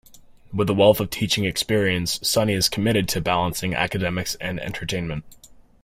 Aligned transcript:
With 0.51 0.67
a 0.67 0.73
wealth 0.73 0.99
of 0.99 1.11
teaching 1.11 1.45
experience, 1.45 2.19
Sonny 2.27 2.53
is 2.53 2.69
committed 2.69 3.07
to 3.09 3.21
balancing 3.21 3.75
academics 3.75 4.33
and 4.41 4.59
entertainment. 4.59 5.23